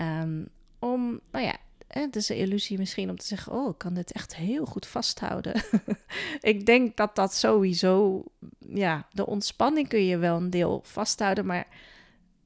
um, 0.01 0.47
om, 0.79 1.19
nou 1.31 1.45
ja, 1.45 1.57
het 1.87 2.15
is 2.15 2.29
een 2.29 2.37
illusie 2.37 2.77
misschien 2.77 3.09
om 3.09 3.17
te 3.17 3.25
zeggen: 3.25 3.53
Oh, 3.53 3.69
ik 3.69 3.77
kan 3.77 3.93
dit 3.93 4.11
echt 4.11 4.35
heel 4.35 4.65
goed 4.65 4.87
vasthouden. 4.87 5.63
ik 6.41 6.65
denk 6.65 6.97
dat 6.97 7.15
dat 7.15 7.33
sowieso, 7.33 8.23
ja, 8.69 9.07
de 9.11 9.25
ontspanning 9.25 9.87
kun 9.87 10.05
je 10.05 10.17
wel 10.17 10.37
een 10.37 10.49
deel 10.49 10.81
vasthouden, 10.83 11.45
maar 11.45 11.67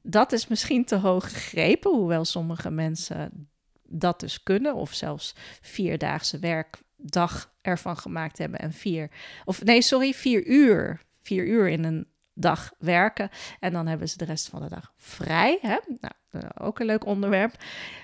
dat 0.02 0.32
is 0.32 0.46
misschien 0.46 0.84
te 0.84 0.96
hoog 0.96 1.32
gegrepen, 1.32 1.90
hoewel 1.90 2.24
sommige 2.24 2.70
mensen 2.70 3.48
dat 3.82 4.20
dus 4.20 4.42
kunnen, 4.42 4.74
of 4.74 4.92
zelfs 4.92 5.34
vierdaagse 5.60 6.38
werkdag 6.38 7.52
ervan 7.62 7.96
gemaakt 7.96 8.38
hebben 8.38 8.58
en 8.60 8.72
vier, 8.72 9.10
of 9.44 9.64
nee, 9.64 9.82
sorry, 9.82 10.12
vier 10.12 10.46
uur, 10.46 11.00
vier 11.22 11.46
uur 11.46 11.68
in 11.68 11.84
een 11.84 12.06
dag 12.34 12.72
werken. 12.78 13.30
En 13.60 13.72
dan 13.72 13.86
hebben 13.86 14.08
ze 14.08 14.18
de 14.18 14.24
rest 14.24 14.48
van 14.48 14.62
de 14.62 14.68
dag 14.68 14.92
vrij. 14.96 15.58
Hè? 15.60 15.76
Nou, 15.86 16.14
eh, 16.30 16.40
ook 16.66 16.78
een 16.78 16.86
leuk 16.86 17.06
onderwerp. 17.06 17.54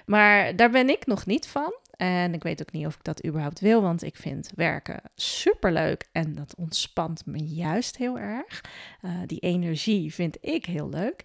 Maar 0.07 0.57
daar 0.57 0.71
ben 0.71 0.89
ik 0.89 1.07
nog 1.07 1.27
niet 1.27 1.47
van. 1.47 1.75
En 1.99 2.35
ik 2.35 2.43
weet 2.43 2.61
ook 2.61 2.73
niet 2.73 2.87
of 2.87 2.95
ik 2.95 3.05
dat 3.05 3.27
überhaupt 3.27 3.61
wil, 3.61 3.83
want 3.83 4.03
ik 4.03 4.17
vind 4.17 4.51
werken 4.55 5.01
superleuk 5.15 6.09
en 6.13 6.35
dat 6.35 6.55
ontspant 6.57 7.27
me 7.27 7.39
juist 7.39 7.97
heel 7.97 8.19
erg. 8.19 8.65
Uh, 9.03 9.11
die 9.27 9.39
energie 9.39 10.15
vind 10.15 10.37
ik 10.41 10.67
heel 10.67 10.89
leuk. 10.89 11.25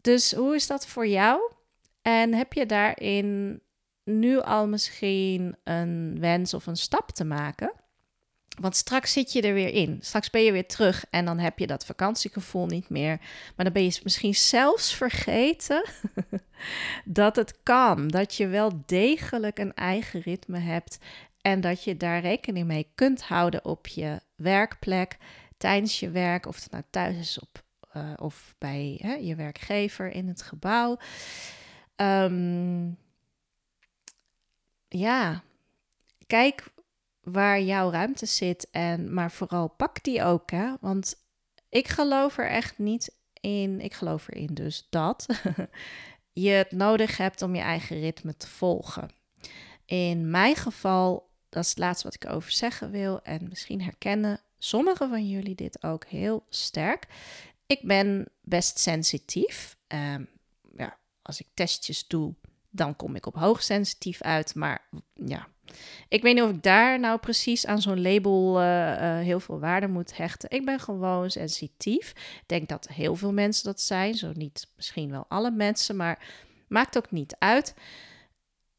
Dus 0.00 0.32
hoe 0.32 0.54
is 0.54 0.66
dat 0.66 0.86
voor 0.86 1.06
jou? 1.06 1.52
En 2.02 2.34
heb 2.34 2.52
je 2.52 2.66
daarin 2.66 3.60
nu 4.04 4.40
al 4.40 4.68
misschien 4.68 5.56
een 5.64 6.16
wens 6.20 6.54
of 6.54 6.66
een 6.66 6.76
stap 6.76 7.10
te 7.10 7.24
maken? 7.24 7.72
Want 8.60 8.76
straks 8.76 9.12
zit 9.12 9.32
je 9.32 9.42
er 9.42 9.54
weer 9.54 9.68
in. 9.68 9.98
Straks 10.00 10.30
ben 10.30 10.42
je 10.42 10.52
weer 10.52 10.66
terug 10.66 11.04
en 11.10 11.24
dan 11.24 11.38
heb 11.38 11.58
je 11.58 11.66
dat 11.66 11.84
vakantiegevoel 11.84 12.66
niet 12.66 12.88
meer. 12.88 13.18
Maar 13.56 13.64
dan 13.64 13.72
ben 13.72 13.84
je 13.84 14.00
misschien 14.02 14.34
zelfs 14.34 14.94
vergeten 14.94 15.84
dat 17.04 17.36
het 17.36 17.58
kan. 17.62 18.08
Dat 18.08 18.34
je 18.34 18.46
wel 18.46 18.82
degelijk 18.86 19.58
een 19.58 19.74
eigen 19.74 20.20
ritme 20.20 20.58
hebt. 20.58 20.98
En 21.40 21.60
dat 21.60 21.84
je 21.84 21.96
daar 21.96 22.20
rekening 22.20 22.66
mee 22.66 22.90
kunt 22.94 23.22
houden 23.22 23.64
op 23.64 23.86
je 23.86 24.20
werkplek, 24.36 25.16
tijdens 25.56 26.00
je 26.00 26.10
werk, 26.10 26.46
of 26.46 26.62
het 26.62 26.70
nou 26.70 26.82
thuis 26.90 27.16
is 27.16 27.38
op, 27.38 27.64
uh, 27.96 28.12
of 28.16 28.54
bij 28.58 28.98
hè, 29.02 29.14
je 29.14 29.34
werkgever 29.34 30.10
in 30.10 30.28
het 30.28 30.42
gebouw. 30.42 30.98
Um, 31.96 32.98
ja, 34.88 35.42
kijk 36.26 36.64
waar 37.22 37.60
jouw 37.60 37.90
ruimte 37.90 38.26
zit. 38.26 38.70
En, 38.70 39.14
maar 39.14 39.30
vooral 39.30 39.68
pak 39.68 40.04
die 40.04 40.22
ook. 40.22 40.50
Hè? 40.50 40.74
Want 40.80 41.14
ik 41.68 41.88
geloof 41.88 42.38
er 42.38 42.48
echt 42.48 42.78
niet 42.78 43.16
in. 43.40 43.80
Ik 43.80 43.94
geloof 43.94 44.28
erin 44.28 44.54
dus 44.54 44.86
dat 44.90 45.26
je 46.32 46.50
het 46.50 46.72
nodig 46.72 47.16
hebt 47.16 47.42
om 47.42 47.54
je 47.54 47.60
eigen 47.60 48.00
ritme 48.00 48.36
te 48.36 48.48
volgen. 48.48 49.10
In 49.84 50.30
mijn 50.30 50.56
geval, 50.56 51.30
dat 51.48 51.62
is 51.62 51.68
het 51.68 51.78
laatste 51.78 52.04
wat 52.04 52.14
ik 52.14 52.30
over 52.30 52.50
zeggen 52.50 52.90
wil. 52.90 53.22
En 53.22 53.48
misschien 53.48 53.82
herkennen 53.82 54.40
sommigen 54.58 55.08
van 55.08 55.28
jullie 55.28 55.54
dit 55.54 55.82
ook 55.82 56.04
heel 56.04 56.46
sterk. 56.48 57.06
Ik 57.66 57.82
ben 57.82 58.28
best 58.40 58.78
sensitief. 58.78 59.76
Um, 59.88 60.28
ja, 60.76 60.98
als 61.22 61.40
ik 61.40 61.46
testjes 61.54 62.06
doe, 62.06 62.34
dan 62.70 62.96
kom 62.96 63.14
ik 63.14 63.26
op 63.26 63.34
hoogsensitief 63.34 64.22
uit. 64.22 64.54
Maar 64.54 64.88
ja, 65.14 65.48
ik 66.08 66.22
weet 66.22 66.34
niet 66.34 66.42
of 66.42 66.50
ik 66.50 66.62
daar 66.62 67.00
nou 67.00 67.18
precies 67.18 67.66
aan 67.66 67.80
zo'n 67.80 68.02
label 68.02 68.60
uh, 68.60 68.66
uh, 68.66 69.18
heel 69.18 69.40
veel 69.40 69.60
waarde 69.60 69.88
moet 69.88 70.16
hechten. 70.16 70.50
Ik 70.50 70.64
ben 70.64 70.80
gewoon 70.80 71.30
sensitief. 71.30 72.10
Ik 72.10 72.44
denk 72.46 72.68
dat 72.68 72.88
heel 72.88 73.16
veel 73.16 73.32
mensen 73.32 73.64
dat 73.64 73.80
zijn. 73.80 74.14
Zo 74.14 74.32
niet 74.34 74.66
misschien 74.76 75.10
wel 75.10 75.24
alle 75.28 75.50
mensen, 75.50 75.96
maar 75.96 76.26
maakt 76.68 76.96
ook 76.96 77.10
niet 77.10 77.36
uit. 77.38 77.74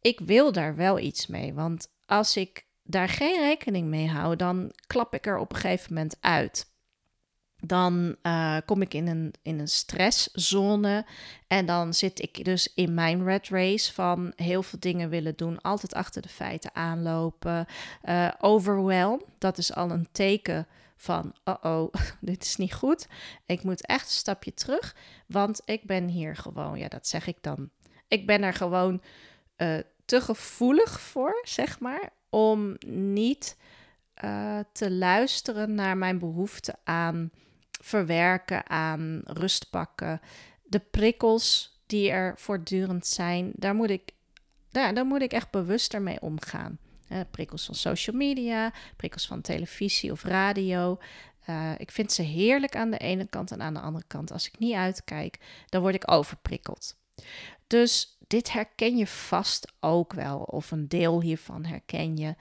Ik 0.01 0.19
wil 0.19 0.51
daar 0.51 0.75
wel 0.75 0.99
iets 0.99 1.27
mee. 1.27 1.53
Want 1.53 1.87
als 2.05 2.37
ik 2.37 2.65
daar 2.83 3.09
geen 3.09 3.39
rekening 3.39 3.87
mee 3.87 4.07
hou, 4.07 4.35
dan 4.35 4.71
klap 4.87 5.13
ik 5.13 5.25
er 5.25 5.37
op 5.37 5.53
een 5.53 5.59
gegeven 5.59 5.93
moment 5.93 6.17
uit 6.19 6.72
dan 7.65 8.15
uh, 8.23 8.57
kom 8.65 8.81
ik 8.81 8.93
in 8.93 9.07
een, 9.07 9.33
in 9.41 9.59
een 9.59 9.67
stresszone. 9.67 11.05
En 11.47 11.65
dan 11.65 11.93
zit 11.93 12.21
ik 12.21 12.45
dus 12.45 12.73
in 12.73 12.93
mijn 12.93 13.23
red 13.23 13.49
race 13.49 13.93
van 13.93 14.33
heel 14.35 14.63
veel 14.63 14.79
dingen 14.79 15.09
willen 15.09 15.35
doen. 15.35 15.61
Altijd 15.61 15.93
achter 15.93 16.21
de 16.21 16.29
feiten 16.29 16.75
aanlopen. 16.75 17.65
Uh, 18.03 18.31
overwhelm, 18.39 19.21
dat 19.37 19.57
is 19.57 19.73
al 19.73 19.91
een 19.91 20.07
teken 20.11 20.67
van... 20.97 21.35
oh, 21.61 21.93
dit 22.21 22.43
is 22.43 22.55
niet 22.55 22.73
goed. 22.73 23.07
Ik 23.45 23.63
moet 23.63 23.85
echt 23.85 24.05
een 24.05 24.11
stapje 24.11 24.53
terug. 24.53 24.95
Want 25.27 25.61
ik 25.65 25.83
ben 25.83 26.07
hier 26.07 26.35
gewoon, 26.35 26.77
ja, 26.77 26.87
dat 26.87 27.07
zeg 27.07 27.27
ik 27.27 27.37
dan. 27.41 27.69
Ik 28.07 28.27
ben 28.27 28.43
er 28.43 28.53
gewoon 28.53 29.01
uh, 29.57 29.79
te 30.05 30.21
gevoelig 30.21 31.01
voor, 31.01 31.41
zeg 31.43 31.79
maar. 31.79 32.09
Om 32.29 32.75
niet 32.87 33.57
te 34.71 34.91
luisteren 34.91 35.75
naar 35.75 35.97
mijn 35.97 36.19
behoefte 36.19 36.75
aan 36.83 37.31
verwerken, 37.83 38.69
aan 38.69 39.21
rust 39.23 39.69
pakken. 39.69 40.21
De 40.63 40.79
prikkels 40.79 41.77
die 41.85 42.09
er 42.09 42.33
voortdurend 42.37 43.07
zijn, 43.07 43.51
daar 43.55 43.75
moet 43.75 43.89
ik, 43.89 44.11
ja, 44.69 44.91
daar 44.91 45.05
moet 45.05 45.21
ik 45.21 45.33
echt 45.33 45.51
bewuster 45.51 46.01
mee 46.01 46.21
omgaan. 46.21 46.77
prikkels 47.31 47.65
van 47.65 47.75
social 47.75 48.15
media, 48.15 48.73
prikkels 48.95 49.27
van 49.27 49.41
televisie 49.41 50.11
of 50.11 50.23
radio. 50.23 50.99
Uh, 51.49 51.71
ik 51.77 51.91
vind 51.91 52.11
ze 52.11 52.21
heerlijk 52.21 52.75
aan 52.75 52.91
de 52.91 52.97
ene 52.97 53.27
kant 53.27 53.51
en 53.51 53.61
aan 53.61 53.73
de 53.73 53.79
andere 53.79 54.05
kant. 54.07 54.31
Als 54.31 54.47
ik 54.47 54.59
niet 54.59 54.73
uitkijk, 54.73 55.39
dan 55.69 55.81
word 55.81 55.95
ik 55.95 56.11
overprikkeld. 56.11 56.95
Dus 57.67 58.17
dit 58.27 58.51
herken 58.51 58.97
je 58.97 59.07
vast 59.07 59.71
ook 59.79 60.13
wel, 60.13 60.39
of 60.39 60.71
een 60.71 60.87
deel 60.87 61.21
hiervan 61.21 61.65
herken 61.65 62.17
je. 62.17 62.35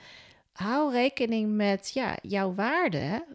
Hou 0.53 0.93
rekening 0.93 1.55
met 1.55 1.91
ja, 1.95 2.17
jouw 2.23 2.55
waarde. 2.55 3.27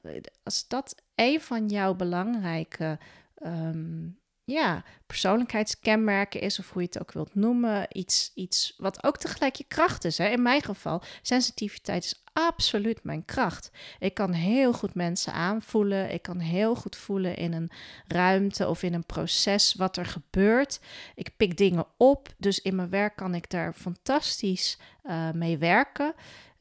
Als 0.44 0.68
dat 0.68 1.04
een 1.16 1.42
van 1.42 1.68
jouw 1.68 1.96
belangrijke 1.96 3.00
um, 3.44 4.20
ja, 4.44 4.84
persoonlijkheidskenmerken 5.06 6.42
is, 6.42 6.60
of 6.60 6.72
hoe 6.72 6.82
je 6.82 6.88
het 6.88 7.00
ook 7.02 7.12
wilt 7.12 7.36
noemen. 7.36 7.88
Iets, 7.92 8.32
iets 8.36 8.74
wat 8.78 9.04
ook 9.04 9.18
tegelijk 9.18 9.56
je 9.56 9.66
kracht 9.68 10.04
is. 10.04 10.18
Hè? 10.18 10.28
In 10.28 10.42
mijn 10.42 10.62
geval, 10.62 11.02
sensitiviteit 11.22 12.04
is 12.04 12.24
absoluut 12.34 13.04
mijn 13.04 13.26
kracht. 13.26 13.72
Ik 14.00 14.14
kan 14.14 14.32
heel 14.32 14.74
goed 14.74 14.94
mensen 14.94 15.34
aanvoelen. 15.34 16.14
Ik 16.14 16.22
kan 16.22 16.40
heel 16.40 16.76
goed 16.76 16.96
voelen 16.96 17.36
in 17.36 17.54
een 17.54 17.72
ruimte 18.08 18.68
of 18.68 18.84
in 18.84 18.94
een 18.94 19.06
proces 19.06 19.74
wat 19.74 19.98
er 19.98 20.06
gebeurt. 20.06 20.80
Ik 21.16 21.38
pik 21.38 21.58
dingen 21.58 21.86
op. 21.98 22.30
Dus 22.38 22.62
in 22.62 22.76
mijn 22.76 22.90
werk 22.90 23.16
kan 23.16 23.36
ik 23.36 23.50
daar 23.50 23.74
fantastisch 23.74 24.80
uh, 25.04 25.32
mee 25.32 25.58
werken. 25.58 26.14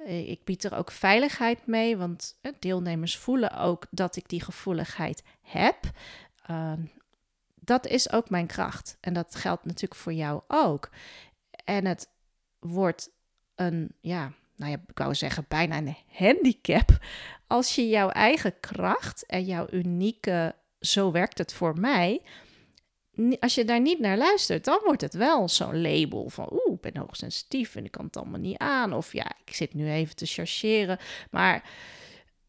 Eh, 0.07 0.29
ik 0.29 0.45
bied 0.45 0.65
er 0.65 0.77
ook 0.77 0.91
veiligheid 0.91 1.67
mee, 1.67 1.97
want 1.97 2.39
eh, 2.41 2.53
deelnemers 2.59 3.17
voelen 3.17 3.59
ook 3.59 3.87
dat 3.91 4.17
ik 4.17 4.29
die 4.29 4.43
gevoeligheid 4.43 5.23
heb. 5.41 5.77
Ehm, 6.47 6.81
dat 7.55 7.87
is 7.87 8.13
ook 8.13 8.31
mijn 8.31 8.47
kracht. 8.47 8.97
En 9.01 9.13
dat 9.13 9.35
geldt 9.35 9.65
natuurlijk 9.65 10.01
voor 10.01 10.13
jou 10.13 10.43
ook. 10.49 10.91
En 11.65 11.87
het 11.87 12.09
wordt 12.59 13.11
een, 13.55 13.95
ja, 14.01 14.33
nou 14.57 14.71
ja, 14.71 14.77
ik 14.87 14.99
wou 14.99 15.15
zeggen 15.15 15.45
bijna 15.49 15.77
een 15.77 15.97
handicap. 16.07 16.99
Als 17.47 17.75
je 17.75 17.89
jouw 17.89 18.09
eigen 18.09 18.61
kracht 18.61 19.27
en 19.27 19.45
jouw 19.45 19.67
unieke, 19.71 20.55
zo 20.81 21.11
werkt 21.11 21.39
het 21.39 21.53
voor 21.53 21.81
mij, 21.81 22.23
als 23.41 23.55
je 23.55 23.65
daar 23.65 23.81
niet 23.81 23.99
naar 23.99 24.17
luistert, 24.17 24.65
dan 24.65 24.81
wordt 24.85 25.01
het 25.01 25.15
wel 25.15 25.49
zo'n 25.49 25.81
label 25.81 26.29
van 26.29 26.49
ben 26.93 27.01
hoogsensitief 27.03 27.77
en 27.77 27.85
ik 27.85 27.91
kan 27.91 28.05
het 28.05 28.17
allemaal 28.17 28.41
niet 28.41 28.59
aan. 28.59 28.93
Of 28.93 29.13
ja, 29.13 29.33
ik 29.45 29.55
zit 29.55 29.75
nu 29.75 29.91
even 29.91 30.17
te 30.17 30.27
chargeren. 30.27 30.99
Maar 31.31 31.71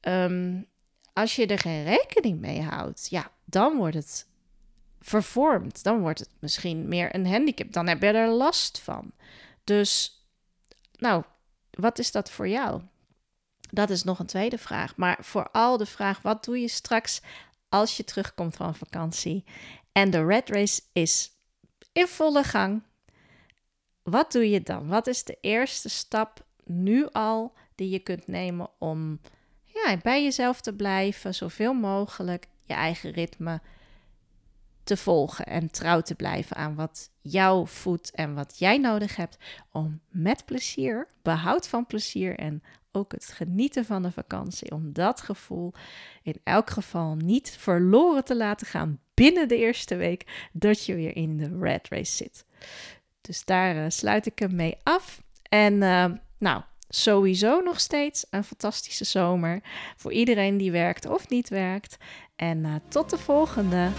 um, 0.01 0.65
als 1.13 1.35
je 1.35 1.45
er 1.45 1.59
geen 1.59 1.83
rekening 1.83 2.39
mee 2.39 2.61
houdt, 2.61 3.07
ja, 3.09 3.31
dan 3.45 3.77
wordt 3.77 3.95
het 3.95 4.27
vervormd. 4.99 5.83
Dan 5.83 5.99
wordt 5.99 6.19
het 6.19 6.29
misschien 6.39 6.87
meer 6.87 7.15
een 7.15 7.27
handicap. 7.27 7.73
Dan 7.73 7.87
heb 7.87 8.01
je 8.01 8.07
er 8.07 8.29
last 8.29 8.79
van. 8.79 9.11
Dus, 9.63 10.21
nou, 10.95 11.23
wat 11.71 11.99
is 11.99 12.11
dat 12.11 12.31
voor 12.31 12.47
jou? 12.47 12.81
Dat 13.71 13.89
is 13.89 14.03
nog 14.03 14.19
een 14.19 14.25
tweede 14.25 14.57
vraag. 14.57 14.95
Maar 14.95 15.17
vooral 15.21 15.77
de 15.77 15.85
vraag: 15.85 16.21
wat 16.21 16.43
doe 16.43 16.59
je 16.59 16.67
straks 16.67 17.21
als 17.69 17.97
je 17.97 18.03
terugkomt 18.03 18.55
van 18.55 18.75
vakantie 18.75 19.43
en 19.91 20.09
de 20.09 20.25
red 20.25 20.49
race 20.49 20.81
is 20.93 21.31
in 21.91 22.07
volle 22.07 22.43
gang. 22.43 22.81
Wat 24.09 24.31
doe 24.31 24.49
je 24.49 24.61
dan? 24.61 24.87
Wat 24.87 25.07
is 25.07 25.23
de 25.23 25.37
eerste 25.41 25.89
stap 25.89 26.45
nu 26.63 27.07
al 27.11 27.53
die 27.75 27.89
je 27.89 27.99
kunt 27.99 28.27
nemen 28.27 28.69
om 28.79 29.19
ja, 29.63 29.97
bij 30.03 30.23
jezelf 30.23 30.61
te 30.61 30.73
blijven, 30.73 31.35
zoveel 31.35 31.73
mogelijk 31.73 32.47
je 32.63 32.73
eigen 32.73 33.11
ritme 33.11 33.61
te 34.83 34.97
volgen 34.97 35.45
en 35.45 35.71
trouw 35.71 36.01
te 36.01 36.15
blijven 36.15 36.55
aan 36.55 36.75
wat 36.75 37.09
jou 37.21 37.67
voedt 37.67 38.11
en 38.11 38.33
wat 38.33 38.59
jij 38.59 38.77
nodig 38.77 39.15
hebt 39.15 39.37
om 39.71 40.01
met 40.09 40.45
plezier, 40.45 41.07
behoud 41.21 41.67
van 41.67 41.85
plezier 41.85 42.37
en 42.37 42.63
ook 42.91 43.11
het 43.11 43.25
genieten 43.25 43.85
van 43.85 44.01
de 44.01 44.11
vakantie, 44.11 44.71
om 44.71 44.93
dat 44.93 45.21
gevoel 45.21 45.73
in 46.23 46.39
elk 46.43 46.69
geval 46.69 47.15
niet 47.15 47.49
verloren 47.59 48.25
te 48.25 48.35
laten 48.35 48.67
gaan 48.67 48.99
binnen 49.13 49.47
de 49.47 49.57
eerste 49.57 49.95
week 49.95 50.49
dat 50.53 50.85
je 50.85 50.95
weer 50.95 51.15
in 51.15 51.37
de 51.37 51.57
red 51.59 51.87
race 51.87 52.15
zit. 52.15 52.45
Dus 53.27 53.45
daar 53.45 53.75
uh, 53.75 53.85
sluit 53.87 54.25
ik 54.25 54.39
hem 54.39 54.55
mee 54.55 54.77
af. 54.83 55.21
En 55.49 55.73
uh, 55.73 56.05
nou, 56.37 56.61
sowieso 56.89 57.59
nog 57.59 57.79
steeds 57.79 58.25
een 58.29 58.43
fantastische 58.43 59.05
zomer 59.05 59.61
voor 59.95 60.11
iedereen 60.11 60.57
die 60.57 60.71
werkt 60.71 61.05
of 61.05 61.29
niet 61.29 61.49
werkt. 61.49 61.97
En 62.35 62.57
uh, 62.57 62.75
tot 62.89 63.09
de 63.09 63.17
volgende. 63.17 63.89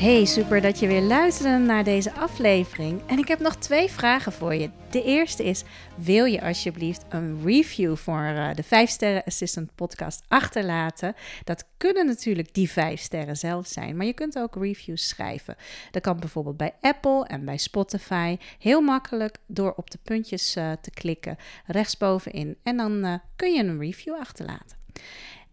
Hey, 0.00 0.24
super 0.24 0.60
dat 0.60 0.78
je 0.78 0.86
weer 0.86 1.02
luisterde 1.02 1.64
naar 1.64 1.84
deze 1.84 2.12
aflevering. 2.12 3.00
En 3.06 3.18
ik 3.18 3.28
heb 3.28 3.38
nog 3.38 3.56
twee 3.56 3.90
vragen 3.90 4.32
voor 4.32 4.54
je. 4.54 4.70
De 4.90 5.02
eerste 5.02 5.44
is: 5.44 5.62
wil 5.96 6.24
je 6.24 6.42
alsjeblieft 6.42 7.04
een 7.08 7.40
review 7.44 7.96
voor 7.96 8.22
uh, 8.22 8.54
de 8.54 8.62
5 8.62 8.90
Sterren 8.90 9.24
Assistant 9.24 9.74
podcast 9.74 10.22
achterlaten? 10.28 11.14
Dat 11.44 11.64
kunnen 11.76 12.06
natuurlijk 12.06 12.54
die 12.54 12.70
5 12.70 13.00
sterren 13.00 13.36
zelf 13.36 13.66
zijn, 13.66 13.96
maar 13.96 14.06
je 14.06 14.12
kunt 14.12 14.38
ook 14.38 14.56
reviews 14.56 15.08
schrijven. 15.08 15.56
Dat 15.90 16.02
kan 16.02 16.20
bijvoorbeeld 16.20 16.56
bij 16.56 16.74
Apple 16.80 17.24
en 17.26 17.44
bij 17.44 17.58
Spotify. 17.58 18.36
Heel 18.58 18.80
makkelijk 18.80 19.36
door 19.46 19.72
op 19.76 19.90
de 19.90 19.98
puntjes 20.02 20.56
uh, 20.56 20.72
te 20.80 20.90
klikken 20.90 21.36
rechtsbovenin. 21.66 22.56
En 22.62 22.76
dan 22.76 23.06
uh, 23.06 23.14
kun 23.36 23.52
je 23.52 23.62
een 23.62 23.80
review 23.80 24.14
achterlaten. 24.14 24.76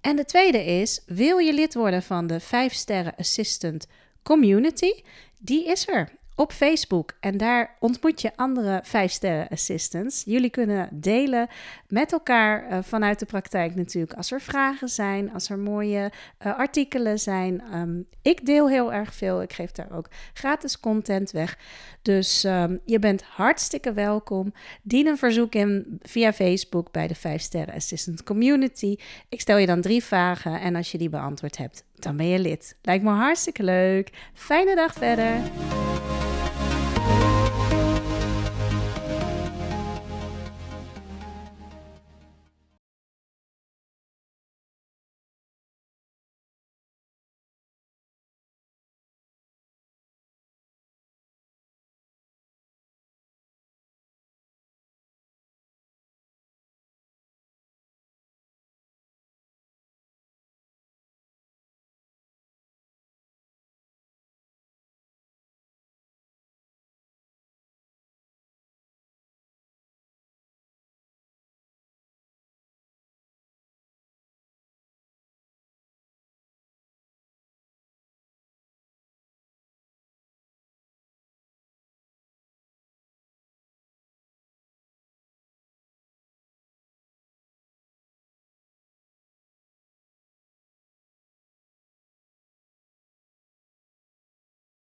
En 0.02 0.16
de 0.16 0.26
tweede 0.26 0.66
is: 0.66 1.02
wil 1.06 1.38
je 1.38 1.54
lid 1.54 1.74
worden 1.74 2.04
van 2.04 2.28
de 2.28 2.40
5 2.40 2.74
Sterren 2.74 3.16
Assistant 3.16 3.88
community, 4.28 5.04
die 5.40 5.66
is 5.72 5.88
er 5.88 6.10
op 6.38 6.52
Facebook. 6.52 7.14
En 7.20 7.38
daar 7.38 7.76
ontmoet 7.80 8.22
je 8.22 8.32
andere 8.36 8.84
5-sterren 8.84 9.48
assistants. 9.50 10.24
Jullie 10.26 10.50
kunnen 10.50 10.90
delen 10.92 11.48
met 11.88 12.12
elkaar 12.12 12.72
uh, 12.72 12.78
vanuit 12.82 13.20
de 13.20 13.26
praktijk 13.26 13.76
natuurlijk. 13.76 14.14
Als 14.14 14.32
er 14.32 14.42
vragen 14.42 14.90
zijn, 14.90 15.34
als 15.34 15.50
er 15.50 15.60
mooie 15.60 16.12
uh, 16.46 16.58
artikelen 16.58 17.20
zijn. 17.20 17.64
Um, 17.74 18.08
ik 18.22 18.46
deel 18.46 18.70
heel 18.70 18.94
erg 18.94 19.14
veel. 19.14 19.42
Ik 19.42 19.54
geef 19.54 19.72
daar 19.72 19.92
ook 19.92 20.08
gratis 20.34 20.80
content 20.80 21.32
weg. 21.32 21.58
Dus 22.02 22.44
um, 22.44 22.80
je 22.86 23.00
bent 23.00 23.22
hartstikke 23.22 23.94
welkom. 23.94 24.54
Dien 24.82 25.08
een 25.08 25.18
verzoek 25.18 25.56
in 25.56 26.00
via 26.02 26.34
Facebook 26.34 26.92
bij 26.92 27.08
de 27.08 27.18
5-sterren 27.18 27.76
assistant 27.76 28.24
community. 28.24 28.96
Ik 29.30 29.42
stel 29.42 29.58
je 29.58 29.66
dan 29.66 29.82
drie 29.82 30.04
vragen 30.04 30.60
en 30.60 30.76
als 30.76 30.92
je 30.92 30.98
die 30.98 31.10
beantwoord 31.10 31.58
hebt, 31.58 31.84
dan 31.96 32.18
ben 32.18 32.28
je 32.28 32.40
lid. 32.40 32.78
Lijkt 32.82 33.04
me 33.04 33.10
hartstikke 33.10 33.64
leuk. 33.64 34.10
Fijne 34.34 34.76
dag 34.76 34.94
verder. 34.94 35.86